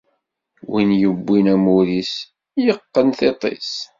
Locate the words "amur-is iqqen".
1.53-3.07